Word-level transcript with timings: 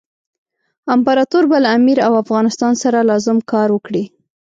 امپراطور 0.95 1.43
به 1.51 1.57
له 1.63 1.69
امیر 1.77 1.97
او 2.07 2.13
افغانستان 2.23 2.73
سره 2.83 2.99
لازم 3.09 3.37
کار 3.51 3.67
وکړي. 3.71 4.03